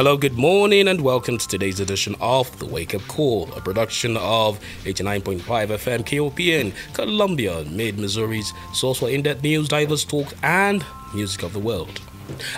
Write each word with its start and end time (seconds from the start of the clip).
Hello, 0.00 0.16
good 0.16 0.38
morning, 0.38 0.88
and 0.88 1.02
welcome 1.02 1.36
to 1.36 1.46
today's 1.46 1.78
edition 1.78 2.16
of 2.22 2.58
The 2.58 2.64
Wake 2.64 2.94
Up 2.94 3.02
Call, 3.02 3.52
a 3.52 3.60
production 3.60 4.16
of 4.16 4.58
89.5 4.84 5.40
FM 5.42 6.06
KOPN, 6.06 6.72
Columbia, 6.94 7.64
Mid 7.64 7.98
Missouri's 7.98 8.50
source 8.72 9.00
for 9.00 9.10
in 9.10 9.20
depth 9.20 9.42
news, 9.42 9.68
diverse 9.68 10.06
talk, 10.06 10.28
and 10.42 10.82
music 11.12 11.42
of 11.42 11.52
the 11.52 11.58
world. 11.58 12.00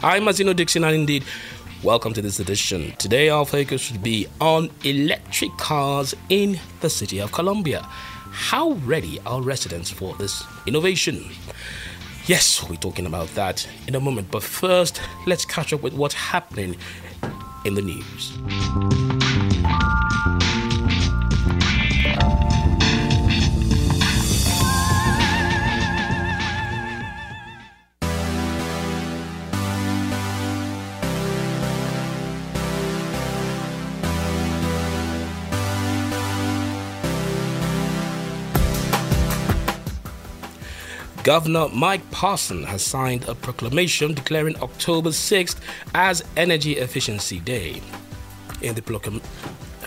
I'm 0.05 0.23
Mazino 0.23 0.55
Dixon, 0.55 0.85
and 0.85 0.95
indeed, 0.95 1.25
welcome 1.83 2.13
to 2.13 2.23
this 2.23 2.39
edition. 2.39 2.95
Today, 2.99 3.29
our 3.29 3.45
focus 3.45 3.81
should 3.81 4.05
be 4.05 4.29
on 4.41 4.71
electric 4.85 5.51
cars 5.57 6.15
in 6.29 6.61
the 6.81 6.89
city 6.89 7.19
of 7.19 7.33
Columbia. 7.33 7.81
How 8.31 8.75
ready 8.85 9.19
are 9.27 9.43
residents 9.43 9.91
for 9.91 10.15
this 10.15 10.45
innovation? 10.69 11.25
Yes, 12.27 12.63
we're 12.71 12.77
talking 12.77 13.07
about 13.07 13.35
that 13.35 13.69
in 13.89 13.97
a 13.97 14.01
moment, 14.01 14.31
but 14.31 14.45
first, 14.45 15.01
let's 15.27 15.45
catch 15.45 15.73
up 15.73 15.83
with 15.83 15.93
what's 15.93 16.15
happening 16.15 16.77
in 17.65 17.75
the 17.75 17.83
news. 17.83 19.42
Governor 41.25 41.69
Mike 41.69 42.11
Parson 42.11 42.65
has 42.65 42.83
signed 42.83 43.29
a 43.29 43.35
proclamation 43.37 44.13
declaring 44.13 44.57
October 44.61 45.11
6th 45.11 45.57
as 45.95 46.25
Energy 46.37 46.79
Efficiency 46.79 47.39
Day. 47.39 47.81
In 48.61 48.75
the 48.75 48.83
proclamation, 48.83 49.25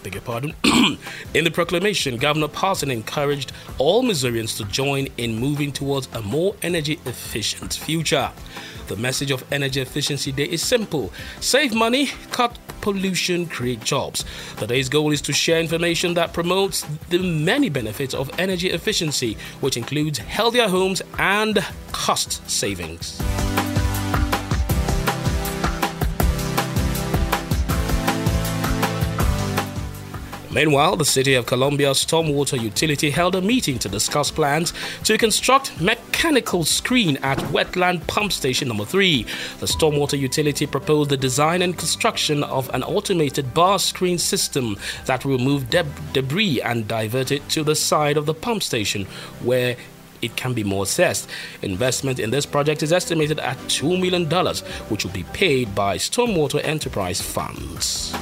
beg 0.01 0.13
your 0.13 0.21
pardon. 0.21 0.53
in 1.33 1.43
the 1.43 1.51
proclamation, 1.51 2.15
Governor 2.15 2.47
Parson 2.47 2.89
encouraged 2.89 3.51
all 3.79 4.01
Missourians 4.01 4.55
to 4.55 4.63
join 4.65 5.09
in 5.17 5.35
moving 5.35 5.73
towards 5.73 6.07
a 6.13 6.21
more 6.21 6.55
energy 6.61 7.01
efficient 7.05 7.73
future. 7.73 8.31
The 8.87 8.95
message 8.95 9.31
of 9.31 9.43
Energy 9.51 9.81
Efficiency 9.81 10.31
Day 10.31 10.45
is 10.45 10.61
simple 10.61 11.11
save 11.41 11.73
money, 11.73 12.05
cut 12.31 12.57
pollution, 12.85 13.47
create 13.47 13.83
jobs. 13.83 14.23
Today's 14.57 14.89
goal 14.89 15.11
is 15.11 15.19
to 15.21 15.33
share 15.33 15.59
information 15.59 16.13
that 16.13 16.33
promotes 16.33 16.85
the 17.09 17.17
many 17.17 17.67
benefits 17.67 18.13
of 18.13 18.29
energy 18.37 18.69
efficiency, 18.69 19.37
which 19.59 19.75
includes 19.75 20.19
healthier 20.19 20.67
homes 20.67 21.01
and 21.17 21.65
cost 21.91 22.47
savings. 22.47 23.19
Meanwhile, 30.55 30.95
the 30.95 31.03
City 31.03 31.33
of 31.33 31.45
Columbia 31.45 31.91
Stormwater 31.91 32.57
Utility 32.57 33.09
held 33.09 33.35
a 33.35 33.41
meeting 33.41 33.77
to 33.79 33.89
discuss 33.89 34.31
plans 34.31 34.71
to 35.03 35.17
construct 35.17 35.81
mechanical 35.81 36.63
screen 36.63 37.17
at 37.17 37.37
Wetland 37.51 38.07
Pump 38.07 38.31
Station 38.31 38.69
Number 38.69 38.85
3. 38.85 39.23
The 39.59 39.65
Stormwater 39.65 40.17
Utility 40.17 40.65
proposed 40.65 41.09
the 41.09 41.17
design 41.17 41.61
and 41.61 41.77
construction 41.77 42.41
of 42.45 42.73
an 42.73 42.83
automated 42.83 43.53
bar 43.53 43.79
screen 43.79 44.17
system 44.17 44.77
that 45.07 45.25
will 45.25 45.39
move 45.39 45.69
deb- 45.69 46.13
debris 46.13 46.61
and 46.61 46.87
divert 46.87 47.33
it 47.33 47.49
to 47.49 47.61
the 47.61 47.75
side 47.75 48.15
of 48.15 48.25
the 48.25 48.33
pump 48.33 48.63
station 48.63 49.07
where 49.43 49.75
it 50.21 50.37
can 50.37 50.53
be 50.53 50.63
more 50.63 50.83
assessed. 50.83 51.29
Investment 51.63 52.17
in 52.17 52.31
this 52.31 52.45
project 52.45 52.81
is 52.81 52.93
estimated 52.93 53.41
at 53.41 53.57
$2 53.67 53.99
million, 53.99 54.29
which 54.87 55.03
will 55.03 55.11
be 55.11 55.25
paid 55.33 55.75
by 55.75 55.97
Stormwater 55.97 56.63
Enterprise 56.63 57.19
funds. 57.19 58.15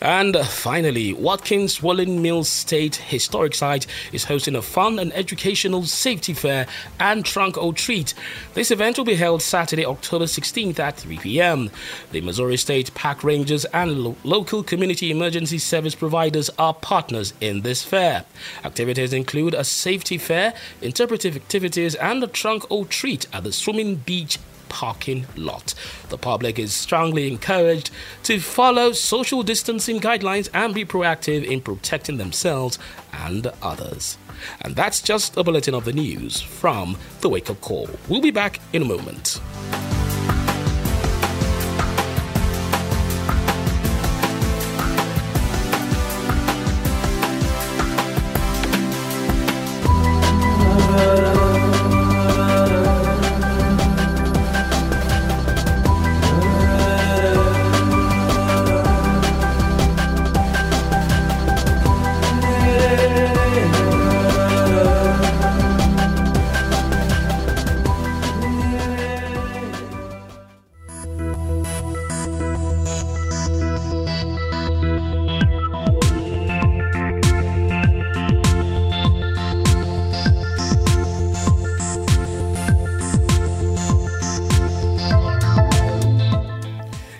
And 0.00 0.36
finally, 0.36 1.12
Watkins 1.12 1.82
Woolen 1.82 2.22
Mills 2.22 2.48
State 2.48 2.96
Historic 2.96 3.54
Site 3.54 3.86
is 4.12 4.24
hosting 4.24 4.54
a 4.54 4.62
fun 4.62 4.98
and 4.98 5.12
educational 5.12 5.82
safety 5.84 6.32
fair 6.34 6.66
and 7.00 7.24
trunk 7.24 7.58
or 7.58 7.72
treat. 7.72 8.14
This 8.54 8.70
event 8.70 8.96
will 8.96 9.04
be 9.04 9.16
held 9.16 9.42
Saturday, 9.42 9.84
October 9.84 10.26
16th 10.26 10.78
at 10.78 10.98
3 10.98 11.18
p.m. 11.18 11.70
The 12.12 12.20
Missouri 12.20 12.56
State 12.56 12.94
Park 12.94 13.24
Rangers 13.24 13.64
and 13.66 13.98
lo- 14.04 14.16
local 14.22 14.62
community 14.62 15.10
emergency 15.10 15.58
service 15.58 15.96
providers 15.96 16.48
are 16.58 16.74
partners 16.74 17.34
in 17.40 17.62
this 17.62 17.82
fair. 17.82 18.24
Activities 18.64 19.12
include 19.12 19.54
a 19.54 19.64
safety 19.64 20.16
fair, 20.16 20.54
interpretive 20.80 21.34
activities, 21.34 21.96
and 21.96 22.22
a 22.22 22.28
trunk 22.28 22.70
or 22.70 22.84
treat 22.84 23.26
at 23.32 23.42
the 23.42 23.52
Swimming 23.52 23.96
Beach 23.96 24.38
parking 24.68 25.26
lot. 25.36 25.74
The 26.08 26.18
public 26.18 26.58
is 26.58 26.72
strongly 26.72 27.28
encouraged 27.28 27.90
to 28.24 28.40
follow 28.40 28.92
social 28.92 29.42
distancing 29.42 30.00
guidelines 30.00 30.48
and 30.52 30.74
be 30.74 30.84
proactive 30.84 31.44
in 31.44 31.60
protecting 31.60 32.18
themselves 32.18 32.78
and 33.12 33.46
others. 33.62 34.18
And 34.62 34.76
that's 34.76 35.00
just 35.02 35.36
a 35.36 35.42
bulletin 35.42 35.74
of 35.74 35.84
the 35.84 35.92
news 35.92 36.40
from 36.40 36.96
the 37.20 37.28
Wake 37.28 37.50
Up 37.50 37.60
Call. 37.60 37.88
We'll 38.08 38.20
be 38.20 38.30
back 38.30 38.60
in 38.72 38.82
a 38.82 38.86
moment. 38.86 39.40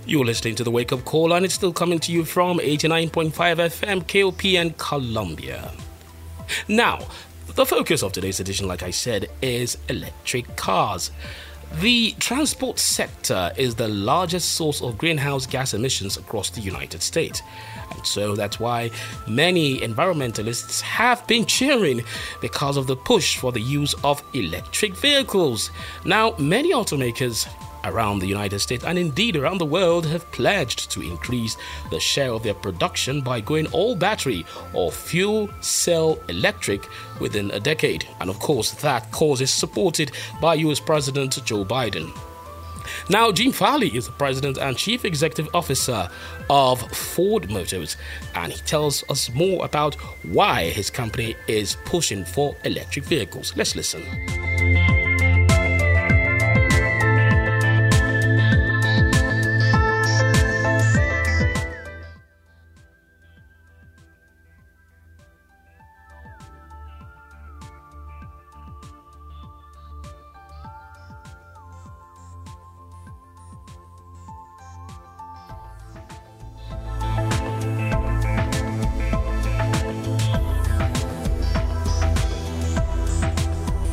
You're 0.09 0.25
listening 0.25 0.55
to 0.55 0.65
the 0.65 0.71
Wake 0.71 0.91
Up 0.91 1.05
Call, 1.05 1.35
and 1.35 1.45
it's 1.45 1.53
still 1.53 1.71
coming 1.71 1.99
to 1.99 2.13
you 2.13 2.25
from 2.25 2.61
89.5 2.61 3.31
FM 3.31 4.05
KOPN 4.05 4.75
Columbia. 4.79 5.71
Now, 6.67 7.01
the 7.55 7.67
focus 7.67 8.03
of 8.03 8.13
today's 8.15 8.41
edition, 8.41 8.67
like 8.67 8.83
I 8.83 8.91
said, 8.91 9.29
is 9.43 9.77
electric 9.91 10.57
cars. 10.57 11.11
The 11.83 12.13
transport 12.13 12.79
sector 12.79 13.53
is 13.59 13.75
the 13.75 13.89
largest 13.89 14.53
source 14.53 14.81
of 14.81 14.97
greenhouse 14.97 15.45
gas 15.45 15.75
emissions 15.75 16.17
across 16.17 16.49
the 16.49 16.63
United 16.63 17.03
States. 17.03 17.43
And 17.91 18.07
so 18.07 18.35
that's 18.35 18.59
why 18.59 18.91
many 19.27 19.77
environmentalists 19.81 20.81
have 20.81 21.27
been 21.27 21.45
cheering 21.45 22.03
because 22.41 22.79
of 22.79 22.87
the 22.87 22.97
push 22.97 23.37
for 23.37 23.53
the 23.53 23.61
use 23.61 23.95
of 24.03 24.23
electric 24.33 24.97
vehicles. 24.97 25.71
Now, 26.07 26.35
many 26.39 26.73
automakers 26.73 27.47
around 27.89 28.19
the 28.19 28.27
United 28.27 28.61
States 28.61 28.85
and 28.85 28.99
indeed 28.99 29.37
around 29.37 29.59
the 29.59 29.67
world 29.67 30.07
have 30.07 30.31
pledged 30.33 30.91
to 30.91 31.03
increase 31.03 31.57
the 31.91 32.01
share 32.01 32.33
of 32.33 32.43
their 32.43 32.55
production 32.55 33.21
by 33.21 33.41
going 33.41 33.67
all 33.69 33.97
battery 33.97 34.45
or 34.73 34.93
fuel 34.93 35.49
cell 35.61 36.19
electric 36.29 36.87
within 37.21 37.51
a 37.51 37.61
decade. 37.61 38.07
And 38.21 38.31
of 38.31 38.39
course, 38.39 38.71
that 38.73 39.11
cause 39.11 39.41
is 39.41 39.53
supported 39.53 40.13
by 40.41 40.55
US 40.55 40.81
President 40.81 41.45
Joe 41.45 41.65
Biden. 41.65 42.13
Now, 43.09 43.33
Jim 43.33 43.53
Farley 43.53 43.95
is 43.95 44.07
the 44.07 44.13
president 44.13 44.59
and 44.59 44.77
chief 44.77 45.05
executive 45.05 45.55
officer 45.55 46.09
of 46.51 46.81
Ford 46.93 47.51
Motors, 47.51 47.97
and 48.35 48.53
he 48.53 48.59
tells 48.61 49.05
us 49.11 49.31
more 49.35 49.65
about 49.65 49.95
why 50.25 50.71
his 50.71 50.91
company 50.91 51.35
is 51.47 51.77
pushing 51.85 52.25
for 52.25 52.57
electric 52.65 53.05
vehicles. 53.05 53.53
Let's 53.57 53.77
listen. 53.77 54.03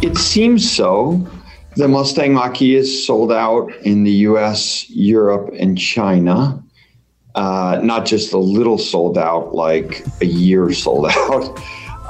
It 0.05 0.19
seems 0.19 0.71
so. 0.71 1.27
The 1.77 1.87
Mustang 1.87 2.35
Mach 2.35 2.61
E 2.61 2.75
is 2.75 3.07
sold 3.07 3.31
out 3.31 3.75
in 3.77 4.03
the 4.03 4.11
US, 4.29 4.87
Europe, 4.87 5.51
and 5.57 5.75
China. 5.75 6.63
Uh, 7.33 7.79
not 7.81 8.05
just 8.05 8.31
a 8.31 8.37
little 8.37 8.77
sold 8.77 9.17
out, 9.17 9.55
like 9.55 10.05
a 10.21 10.27
year 10.27 10.71
sold 10.85 11.07
out. 11.07 11.59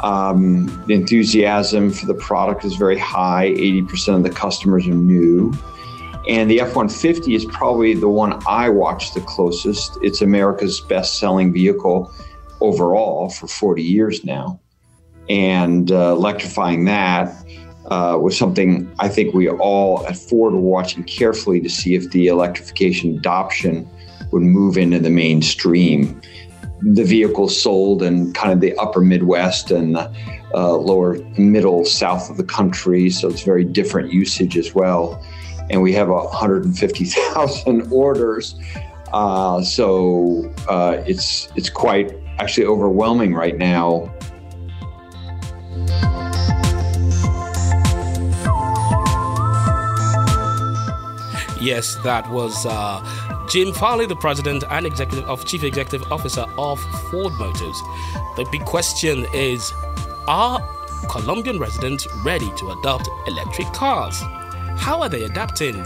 Um, 0.03 0.83
the 0.87 0.93
enthusiasm 0.93 1.89
for 1.89 2.05
the 2.05 2.15
product 2.15 2.65
is 2.65 2.75
very 2.75 2.97
high. 2.97 3.51
80% 3.51 4.17
of 4.17 4.23
the 4.23 4.29
customers 4.29 4.85
are 4.87 4.93
new. 4.93 5.53
And 6.27 6.51
the 6.51 6.59
F 6.59 6.75
150 6.75 7.33
is 7.33 7.45
probably 7.45 7.93
the 7.93 8.09
one 8.09 8.43
I 8.45 8.67
watch 8.67 9.13
the 9.13 9.21
closest. 9.21 9.97
It's 10.01 10.21
America's 10.21 10.81
best 10.81 11.17
selling 11.17 11.53
vehicle 11.53 12.13
overall 12.59 13.29
for 13.29 13.47
40 13.47 13.81
years 13.81 14.25
now. 14.25 14.59
And 15.29 15.93
uh, 15.93 16.11
electrifying 16.11 16.83
that 16.85 17.33
uh, 17.87 18.17
was 18.19 18.37
something 18.37 18.91
I 18.99 19.07
think 19.09 19.33
we 19.33 19.49
all 19.49 20.05
at 20.07 20.17
Ford 20.17 20.53
were 20.53 20.59
watching 20.59 21.03
carefully 21.03 21.59
to 21.61 21.69
see 21.69 21.95
if 21.95 22.09
the 22.11 22.27
electrification 22.27 23.17
adoption 23.17 23.87
would 24.31 24.41
move 24.41 24.77
into 24.77 24.99
the 24.99 25.09
mainstream. 25.09 26.19
The 26.81 27.03
vehicles 27.03 27.59
sold 27.59 28.01
in 28.01 28.33
kind 28.33 28.51
of 28.51 28.59
the 28.59 28.75
upper 28.77 29.01
Midwest 29.01 29.71
and 29.71 29.95
the 29.95 30.11
uh, 30.53 30.73
lower 30.73 31.17
middle 31.37 31.85
south 31.85 32.29
of 32.29 32.37
the 32.37 32.43
country, 32.43 33.09
so 33.09 33.29
it's 33.29 33.43
very 33.43 33.63
different 33.63 34.11
usage 34.11 34.57
as 34.57 34.73
well. 34.73 35.23
And 35.69 35.81
we 35.81 35.93
have 35.93 36.09
150,000 36.09 37.87
orders, 37.91 38.55
uh, 39.13 39.61
so 39.63 40.53
uh, 40.69 41.03
it's 41.07 41.49
it's 41.55 41.69
quite 41.69 42.13
actually 42.39 42.65
overwhelming 42.65 43.33
right 43.33 43.57
now 43.57 44.13
Yes, 51.65 51.95
that 52.03 52.29
was 52.29 52.63
uh, 52.67 53.01
Jim 53.49 53.73
Farley, 53.73 54.05
the 54.05 54.15
president 54.15 54.63
and 54.69 54.85
executive 54.85 55.27
of 55.27 55.45
chief 55.45 55.63
executive 55.63 56.11
officer 56.11 56.45
of 56.59 56.79
Ford 57.09 57.33
Motors. 57.39 57.81
The 58.37 58.47
big 58.51 58.63
question 58.65 59.25
is: 59.33 59.73
Are 60.27 60.61
Columbian 61.09 61.57
residents 61.57 62.05
ready 62.23 62.51
to 62.57 62.69
adopt 62.69 63.09
electric 63.25 63.73
cars? 63.73 64.21
How 64.77 65.01
are 65.01 65.09
they 65.09 65.23
adapting? 65.23 65.83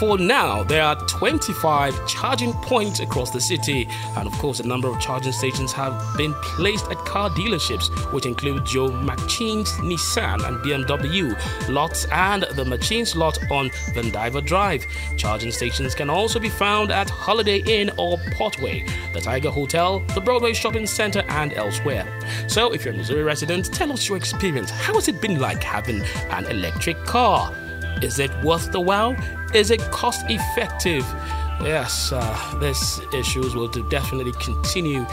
For 0.00 0.16
now, 0.16 0.62
there 0.62 0.82
are 0.82 0.96
25 0.96 2.08
charging 2.08 2.54
points 2.54 3.00
across 3.00 3.28
the 3.28 3.40
city, 3.40 3.86
and 4.16 4.26
of 4.26 4.32
course, 4.38 4.58
a 4.58 4.66
number 4.66 4.88
of 4.88 4.98
charging 4.98 5.30
stations 5.32 5.72
have 5.72 6.16
been 6.16 6.32
placed 6.40 6.90
at 6.90 6.96
car 7.04 7.28
dealerships, 7.28 7.90
which 8.10 8.24
include 8.24 8.64
Joe 8.64 8.88
Machens 8.88 9.68
Nissan 9.80 10.42
and 10.48 10.56
BMW 10.64 11.38
lots 11.68 12.06
and 12.06 12.44
the 12.54 12.64
Machens 12.64 13.14
lot 13.14 13.36
on 13.50 13.68
Vandiver 13.92 14.42
Drive. 14.42 14.86
Charging 15.18 15.52
stations 15.52 15.94
can 15.94 16.08
also 16.08 16.38
be 16.38 16.48
found 16.48 16.90
at 16.90 17.10
Holiday 17.10 17.58
Inn 17.66 17.90
or 17.98 18.16
Portway, 18.38 18.90
the 19.12 19.20
Tiger 19.20 19.50
Hotel, 19.50 20.00
the 20.14 20.20
Broadway 20.22 20.54
Shopping 20.54 20.86
Center, 20.86 21.22
and 21.28 21.52
elsewhere. 21.52 22.06
So, 22.48 22.72
if 22.72 22.86
you're 22.86 22.94
a 22.94 22.96
Missouri 22.96 23.22
resident, 23.22 23.66
tell 23.66 23.92
us 23.92 24.08
your 24.08 24.16
experience. 24.16 24.70
How 24.70 24.94
has 24.94 25.08
it 25.08 25.20
been 25.20 25.38
like 25.38 25.62
having 25.62 26.00
an 26.30 26.46
electric 26.46 27.04
car? 27.04 27.54
Is 28.00 28.18
it 28.18 28.30
worth 28.42 28.72
the 28.72 28.80
while? 28.80 29.14
Is 29.54 29.72
it 29.72 29.80
cost 29.90 30.22
effective? 30.30 31.02
Yes, 31.60 32.12
uh, 32.12 32.58
these 32.60 33.00
issues 33.12 33.54
will 33.56 33.66
definitely 33.66 34.32
continue 34.40 35.04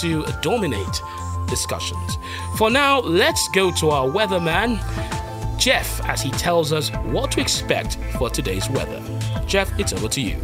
to 0.00 0.24
dominate 0.40 1.02
discussions. 1.48 2.16
For 2.56 2.70
now, 2.70 3.00
let's 3.00 3.46
go 3.54 3.70
to 3.72 3.90
our 3.90 4.08
weatherman, 4.08 4.80
Jeff, 5.58 6.00
as 6.08 6.22
he 6.22 6.30
tells 6.30 6.72
us 6.72 6.88
what 7.04 7.30
to 7.32 7.40
expect 7.42 7.98
for 8.16 8.30
today's 8.30 8.68
weather. 8.70 9.00
Jeff, 9.46 9.70
it's 9.78 9.92
over 9.92 10.08
to 10.08 10.20
you. 10.22 10.36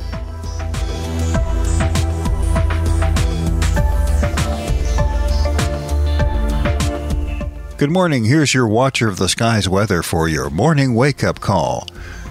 Good 7.79 7.91
morning. 7.91 8.25
Here's 8.25 8.53
your 8.53 8.69
Watcher 8.69 9.09
of 9.09 9.17
the 9.17 9.29
Skies 9.29 9.69
weather 9.69 10.03
for 10.03 10.29
your 10.29 10.51
morning 10.51 10.95
wake 10.95 11.25
up 11.25 11.41
call. 11.41 11.87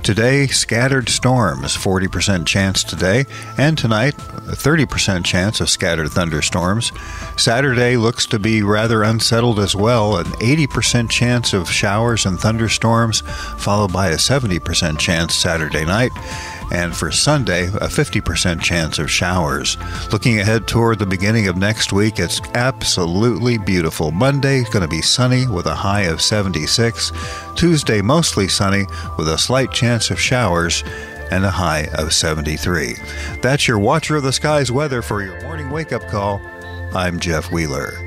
Today, 0.07 0.47
scattered 0.47 1.09
storms, 1.09 1.75
40% 1.75 2.47
chance 2.47 2.81
today, 2.81 3.25
and 3.57 3.77
tonight, 3.77 4.15
30% 4.15 5.25
chance 5.25 5.59
of 5.59 5.69
scattered 5.69 6.07
thunderstorms. 6.11 6.93
Saturday 7.35 7.97
looks 7.97 8.25
to 8.27 8.39
be 8.39 8.63
rather 8.63 9.03
unsettled 9.03 9.59
as 9.59 9.75
well, 9.75 10.15
an 10.15 10.27
80% 10.39 11.09
chance 11.09 11.51
of 11.51 11.69
showers 11.69 12.25
and 12.25 12.39
thunderstorms, 12.39 13.19
followed 13.57 13.91
by 13.91 14.07
a 14.07 14.15
70% 14.15 14.97
chance 14.97 15.35
Saturday 15.35 15.83
night 15.83 16.13
and 16.71 16.95
for 16.95 17.11
Sunday, 17.11 17.67
a 17.67 17.87
50% 17.87 18.61
chance 18.61 18.99
of 18.99 19.09
showers. 19.09 19.77
Looking 20.11 20.39
ahead 20.39 20.67
toward 20.67 20.99
the 20.99 21.05
beginning 21.05 21.47
of 21.47 21.57
next 21.57 21.93
week, 21.93 22.19
it's 22.19 22.41
absolutely 22.53 23.57
beautiful. 23.57 24.11
Monday 24.11 24.63
going 24.65 24.81
to 24.81 24.87
be 24.87 25.01
sunny 25.01 25.47
with 25.47 25.65
a 25.65 25.75
high 25.75 26.03
of 26.03 26.21
76. 26.21 27.11
Tuesday 27.55 28.01
mostly 28.01 28.47
sunny 28.47 28.85
with 29.17 29.27
a 29.27 29.37
slight 29.37 29.71
chance 29.71 30.09
of 30.09 30.19
showers 30.19 30.83
and 31.31 31.45
a 31.45 31.51
high 31.51 31.87
of 31.93 32.13
73. 32.13 32.95
That's 33.41 33.67
your 33.67 33.79
Watcher 33.79 34.17
of 34.17 34.23
the 34.23 34.33
Skies 34.33 34.71
weather 34.71 35.01
for 35.01 35.23
your 35.23 35.41
morning 35.41 35.69
wake 35.69 35.93
up 35.93 36.07
call. 36.07 36.41
I'm 36.93 37.19
Jeff 37.19 37.51
Wheeler. 37.51 38.06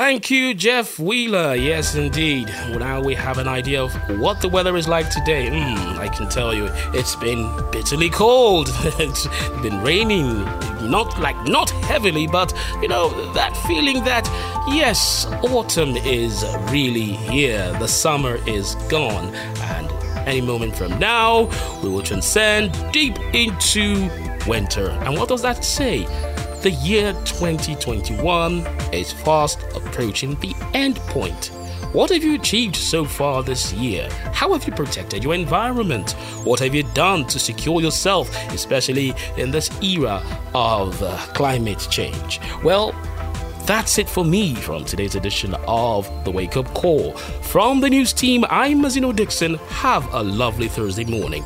Thank 0.00 0.30
you, 0.30 0.54
Jeff 0.54 1.00
Wheeler. 1.00 1.56
Yes, 1.56 1.96
indeed. 1.96 2.46
Now 2.70 3.00
we 3.00 3.16
have 3.16 3.38
an 3.38 3.48
idea 3.48 3.82
of 3.82 3.92
what 4.20 4.40
the 4.40 4.48
weather 4.48 4.76
is 4.76 4.86
like 4.86 5.10
today. 5.10 5.48
Mm, 5.48 5.98
I 5.98 6.06
can 6.06 6.28
tell 6.28 6.54
you, 6.54 6.68
it's 6.94 7.16
been 7.16 7.50
bitterly 7.72 8.08
cold. 8.08 8.68
it's 9.00 9.26
been 9.60 9.82
raining, 9.82 10.44
not 10.88 11.18
like 11.18 11.36
not 11.48 11.70
heavily, 11.90 12.28
but 12.28 12.54
you 12.80 12.86
know 12.86 13.08
that 13.32 13.56
feeling 13.66 14.04
that 14.04 14.24
yes, 14.68 15.26
autumn 15.42 15.96
is 15.96 16.44
really 16.70 17.16
here. 17.32 17.72
The 17.80 17.88
summer 17.88 18.36
is 18.46 18.76
gone, 18.88 19.34
and 19.34 19.90
any 20.28 20.40
moment 20.40 20.76
from 20.76 20.96
now, 21.00 21.50
we 21.82 21.88
will 21.88 22.02
transcend 22.02 22.72
deep 22.92 23.18
into 23.34 24.08
winter. 24.46 24.90
And 25.02 25.18
what 25.18 25.28
does 25.28 25.42
that 25.42 25.64
say? 25.64 26.06
The 26.62 26.72
year 26.72 27.12
2021 27.24 28.66
is 28.92 29.12
fast 29.12 29.62
approaching 29.76 30.34
the 30.40 30.56
end 30.74 30.96
point. 30.96 31.52
What 31.92 32.10
have 32.10 32.24
you 32.24 32.34
achieved 32.34 32.74
so 32.74 33.04
far 33.04 33.44
this 33.44 33.72
year? 33.74 34.10
How 34.32 34.52
have 34.52 34.66
you 34.66 34.72
protected 34.72 35.22
your 35.22 35.34
environment? 35.34 36.12
What 36.42 36.58
have 36.58 36.74
you 36.74 36.82
done 36.94 37.26
to 37.28 37.38
secure 37.38 37.80
yourself, 37.80 38.28
especially 38.48 39.14
in 39.36 39.52
this 39.52 39.70
era 39.80 40.20
of 40.52 41.00
uh, 41.00 41.16
climate 41.32 41.86
change? 41.92 42.40
Well, 42.64 42.90
that's 43.64 43.98
it 43.98 44.08
for 44.08 44.24
me 44.24 44.56
from 44.56 44.84
today's 44.84 45.14
edition 45.14 45.54
of 45.68 46.10
the 46.24 46.32
Wake 46.32 46.56
Up 46.56 46.66
Call. 46.74 47.12
From 47.42 47.78
the 47.78 47.88
news 47.88 48.12
team, 48.12 48.44
I'm 48.50 48.82
Mazino 48.82 49.14
Dixon. 49.14 49.54
Have 49.68 50.12
a 50.12 50.24
lovely 50.24 50.66
Thursday 50.66 51.04
morning. 51.04 51.44